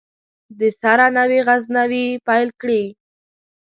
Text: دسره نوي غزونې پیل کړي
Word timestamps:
دسره 0.59 1.07
نوي 1.17 1.39
غزونې 1.47 2.05
پیل 2.27 2.49
کړي 2.61 2.83